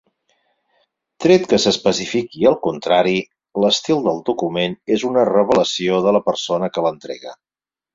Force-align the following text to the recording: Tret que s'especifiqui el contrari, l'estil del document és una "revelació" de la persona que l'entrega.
Tret 1.25 1.45
que 1.51 1.59
s'especifiqui 1.65 2.49
el 2.53 2.57
contrari, 2.65 3.15
l'estil 3.67 4.03
del 4.09 4.25
document 4.33 4.77
és 4.99 5.09
una 5.13 5.31
"revelació" 5.35 6.05
de 6.09 6.19
la 6.21 6.29
persona 6.35 6.77
que 6.77 6.91
l'entrega. 6.91 7.43